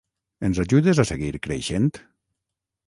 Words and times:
Ens 0.47 0.61
ajudes 0.63 1.03
a 1.03 1.05
seguir 1.11 1.31
creixent? 1.45 1.91